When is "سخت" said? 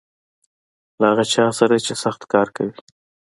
2.03-2.21